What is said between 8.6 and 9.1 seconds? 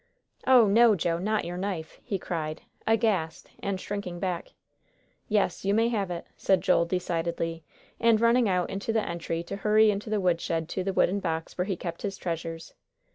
into the